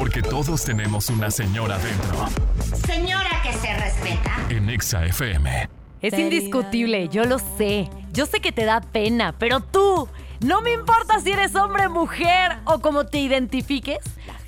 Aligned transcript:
Porque 0.00 0.22
todos 0.22 0.64
tenemos 0.64 1.10
una 1.10 1.30
señora 1.30 1.76
dentro. 1.76 2.26
Señora 2.86 3.42
que 3.42 3.52
se 3.52 3.76
respeta. 3.76 4.34
En 4.48 4.70
Exa 4.70 5.04
FM. 5.04 5.68
Es 6.00 6.18
indiscutible, 6.18 7.10
yo 7.10 7.26
lo 7.26 7.38
sé. 7.38 7.90
Yo 8.10 8.24
sé 8.24 8.40
que 8.40 8.50
te 8.50 8.64
da 8.64 8.80
pena, 8.80 9.34
pero 9.38 9.60
tú, 9.60 10.08
no 10.40 10.62
me 10.62 10.72
importa 10.72 11.20
si 11.20 11.32
eres 11.32 11.54
hombre, 11.54 11.90
mujer 11.90 12.56
o 12.64 12.78
como 12.80 13.04
te 13.04 13.18
identifiques, 13.18 13.98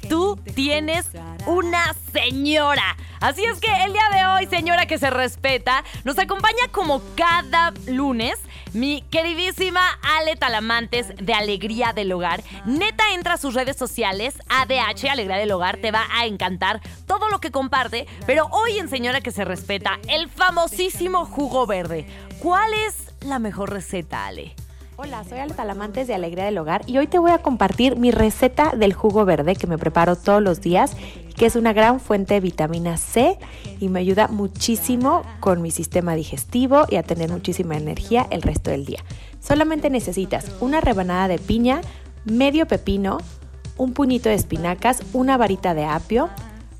tú 0.08 0.40
tienes 0.54 1.10
una 1.46 1.94
señora. 2.14 2.96
Así 3.22 3.44
es 3.44 3.60
que 3.60 3.70
el 3.84 3.92
día 3.92 4.08
de 4.12 4.26
hoy, 4.26 4.46
señora 4.46 4.86
que 4.86 4.98
se 4.98 5.08
respeta, 5.08 5.84
nos 6.02 6.18
acompaña 6.18 6.66
como 6.72 7.00
cada 7.14 7.72
lunes 7.86 8.36
mi 8.72 9.02
queridísima 9.02 9.80
Ale 10.02 10.34
Talamantes 10.34 11.06
de 11.16 11.32
Alegría 11.32 11.92
del 11.92 12.10
Hogar. 12.10 12.42
Neta, 12.66 13.14
entra 13.14 13.34
a 13.34 13.38
sus 13.38 13.54
redes 13.54 13.76
sociales, 13.76 14.34
ADH, 14.48 15.08
Alegría 15.08 15.36
del 15.36 15.52
Hogar, 15.52 15.76
te 15.76 15.92
va 15.92 16.04
a 16.12 16.26
encantar 16.26 16.80
todo 17.06 17.28
lo 17.28 17.38
que 17.38 17.52
comparte. 17.52 18.08
Pero 18.26 18.48
hoy 18.50 18.80
en 18.80 18.88
Señora 18.88 19.20
que 19.20 19.30
se 19.30 19.44
respeta, 19.44 20.00
el 20.08 20.28
famosísimo 20.28 21.24
jugo 21.24 21.64
verde. 21.64 22.06
¿Cuál 22.40 22.74
es 22.74 23.14
la 23.20 23.38
mejor 23.38 23.70
receta, 23.70 24.26
Ale? 24.26 24.56
Hola, 25.04 25.24
soy 25.24 25.40
Ale 25.40 25.52
Talamantes 25.52 26.06
de 26.06 26.14
Alegría 26.14 26.44
del 26.44 26.56
Hogar 26.58 26.82
y 26.86 26.96
hoy 26.98 27.08
te 27.08 27.18
voy 27.18 27.32
a 27.32 27.38
compartir 27.38 27.96
mi 27.96 28.12
receta 28.12 28.70
del 28.76 28.92
jugo 28.92 29.24
verde 29.24 29.56
que 29.56 29.66
me 29.66 29.76
preparo 29.76 30.14
todos 30.14 30.40
los 30.40 30.60
días, 30.60 30.94
que 31.36 31.46
es 31.46 31.56
una 31.56 31.72
gran 31.72 31.98
fuente 31.98 32.34
de 32.34 32.40
vitamina 32.40 32.96
C 32.96 33.36
y 33.80 33.88
me 33.88 33.98
ayuda 33.98 34.28
muchísimo 34.28 35.22
con 35.40 35.60
mi 35.60 35.72
sistema 35.72 36.14
digestivo 36.14 36.86
y 36.88 36.96
a 36.96 37.02
tener 37.02 37.32
muchísima 37.32 37.76
energía 37.76 38.28
el 38.30 38.42
resto 38.42 38.70
del 38.70 38.84
día. 38.84 39.00
Solamente 39.40 39.90
necesitas 39.90 40.46
una 40.60 40.80
rebanada 40.80 41.26
de 41.26 41.40
piña, 41.40 41.80
medio 42.24 42.68
pepino, 42.68 43.18
un 43.78 43.94
puñito 43.94 44.28
de 44.28 44.36
espinacas, 44.36 45.02
una 45.12 45.36
varita 45.36 45.74
de 45.74 45.84
apio, 45.84 46.28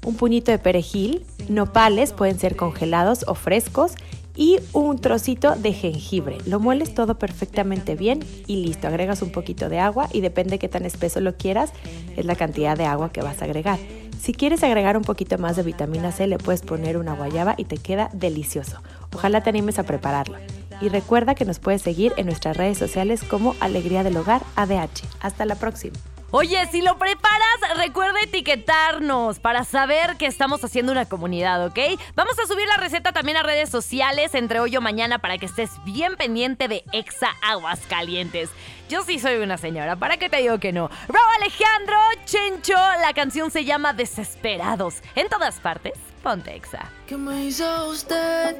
un 0.06 0.14
puñito 0.14 0.52
de 0.52 0.60
perejil, 0.60 1.26
nopales 1.48 2.12
pueden 2.12 2.38
ser 2.38 2.54
congelados 2.54 3.24
o 3.26 3.34
frescos 3.34 3.95
y 4.37 4.59
un 4.73 4.99
trocito 4.99 5.55
de 5.57 5.73
jengibre. 5.73 6.38
Lo 6.47 6.61
mueles 6.61 6.95
todo 6.95 7.19
perfectamente 7.19 7.95
bien 7.95 8.21
y 8.47 8.65
listo. 8.65 8.88
Agregas 8.88 9.23
un 9.23 9.30
poquito 9.30 9.69
de 9.69 9.79
agua 9.79 10.09
y 10.13 10.21
depende 10.21 10.59
qué 10.59 10.69
tan 10.69 10.85
espeso 10.85 11.21
lo 11.21 11.37
quieras, 11.37 11.73
es 12.16 12.25
la 12.25 12.37
cantidad 12.37 12.77
de 12.77 12.87
agua 12.87 13.13
que 13.13 13.23
vas 13.23 13.43
a 13.43 13.45
agregar. 13.45 13.79
Si 14.21 14.33
quieres 14.33 14.63
agregar 14.63 14.97
un 14.97 15.03
poquito 15.03 15.37
más 15.37 15.57
de 15.57 15.65
vitamina 15.65 16.13
C, 16.13 16.29
le 16.29 16.38
puedes 16.38 16.63
poner 16.63 16.97
una 16.97 17.15
guayaba 17.15 17.55
y 17.57 17.65
te 17.65 17.77
queda 17.77 18.09
delicioso. 18.13 18.79
Ojalá 19.13 19.43
te 19.43 19.51
animes 19.51 19.80
a 19.80 19.83
prepararlo. 19.83 20.38
Y 20.80 20.88
recuerda 20.88 21.35
que 21.35 21.45
nos 21.45 21.59
puedes 21.59 21.83
seguir 21.83 22.13
en 22.16 22.27
nuestras 22.27 22.57
redes 22.57 22.79
sociales 22.79 23.23
como 23.25 23.57
Alegría 23.60 24.05
del 24.05 24.16
Hogar 24.16 24.43
ADH. 24.57 25.03
Hasta 25.21 25.45
la 25.45 25.57
próxima. 25.57 25.97
Oye, 26.35 26.66
si 26.73 26.80
lo 26.80 26.97
preparas, 26.97 27.77
recuerda 27.77 28.19
etiquetarnos 28.23 29.38
para 29.38 29.65
saber 29.65 30.16
que 30.16 30.25
estamos 30.25 30.65
haciendo 30.65 30.91
una 30.91 31.05
comunidad, 31.05 31.66
¿ok? 31.66 31.79
Vamos 32.15 32.38
a 32.38 32.47
subir 32.47 32.66
la 32.69 32.79
receta 32.79 33.13
también 33.13 33.37
a 33.37 33.43
redes 33.43 33.69
sociales 33.69 34.35
entre 34.35 34.59
hoy 34.59 34.75
o 34.75 34.80
mañana 34.80 35.19
para 35.19 35.37
que 35.37 35.45
estés 35.45 35.71
bien 35.85 36.16
pendiente 36.16 36.69
de 36.69 36.85
Exa 36.91 37.29
Aguas 37.43 37.80
Calientes. 37.87 38.49
Yo 38.88 39.03
sí 39.03 39.19
soy 39.19 39.43
una 39.43 39.59
señora, 39.59 39.97
¿para 39.97 40.16
qué 40.16 40.30
te 40.30 40.38
digo 40.38 40.59
que 40.59 40.73
no? 40.73 40.88
Bravo 41.07 41.29
Alejandro, 41.38 41.99
Chencho, 42.25 42.79
la 43.03 43.13
canción 43.13 43.51
se 43.51 43.66
llama 43.66 43.93
Desesperados. 43.93 45.03
En 45.15 45.29
todas 45.29 45.60
partes, 45.60 45.99
ponte 46.23 46.57
Exa. 46.57 46.91
¿Qué 47.07 47.19
me 47.19 47.45
hizo 47.45 47.88
usted? 47.91 48.57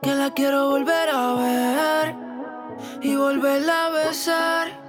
Que 0.00 0.14
la 0.14 0.32
quiero 0.32 0.68
volver 0.68 1.10
a 1.10 1.34
ver 1.34 2.14
y 3.02 3.16
volverla 3.16 3.86
a 3.86 3.90
besar 3.90 4.83